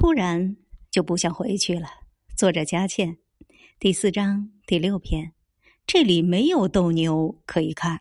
[0.00, 0.56] 突然
[0.90, 1.86] 就不想回去了
[2.34, 3.18] 作者佳倩
[3.78, 5.34] 第四章第六篇。
[5.86, 8.00] 这里没有斗牛可以看。